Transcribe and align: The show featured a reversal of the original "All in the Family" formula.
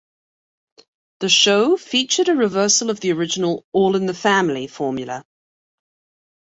The 1.19 1.29
show 1.29 1.77
featured 1.77 2.27
a 2.29 2.35
reversal 2.35 2.89
of 2.89 2.99
the 3.01 3.11
original 3.11 3.63
"All 3.71 3.95
in 3.95 4.07
the 4.07 4.15
Family" 4.15 4.65
formula. 4.65 5.23